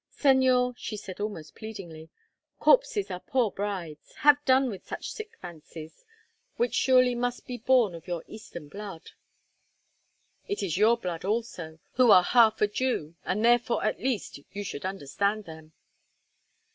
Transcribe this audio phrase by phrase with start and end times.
[0.17, 2.09] "Señor," she said almost pleadingly,
[2.59, 6.03] "corpses are poor brides; have done with such sick fancies,
[6.55, 9.11] which surely must be born of your Eastern blood."
[10.47, 14.63] "It is your blood also, who are half a Jew, and, therefore, at least you
[14.63, 15.71] should understand them."